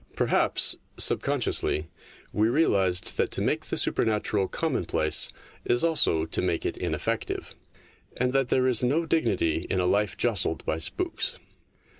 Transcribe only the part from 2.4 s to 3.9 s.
realised that to make the